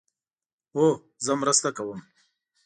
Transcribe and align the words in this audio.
هو، 0.75 0.85
زه 1.25 1.31
مرسته 1.41 1.69
کوم 1.77 1.99